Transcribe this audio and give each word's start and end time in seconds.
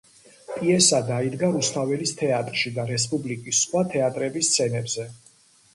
პიესა 0.53 1.01
დაიდგა 1.09 1.49
რუსთაველის 1.57 2.15
თეატრში 2.23 2.75
და 2.79 2.89
რესპუბლიკის 2.95 3.61
სხვა 3.67 3.87
თეატრების 3.95 4.53
სცენებზე. 4.55 5.09